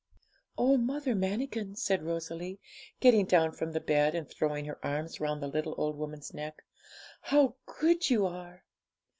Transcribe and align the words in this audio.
'Oh, 0.57 0.77
Mother 0.77 1.13
Manikin,' 1.13 1.75
said 1.77 2.01
Rosalie, 2.01 2.59
getting 2.99 3.25
down 3.27 3.51
from 3.51 3.71
the 3.71 3.79
bed 3.79 4.15
and 4.15 4.27
throwing 4.27 4.65
her 4.65 4.83
arms 4.83 5.19
round 5.19 5.43
the 5.43 5.47
little 5.47 5.75
old 5.77 5.95
woman's 5.95 6.33
neck, 6.33 6.63
'how 7.25 7.53
good 7.67 8.09
you 8.09 8.25
are!' 8.25 8.65